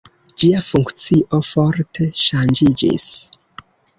[0.43, 3.07] Ĝia funkcio forte ŝanĝiĝis.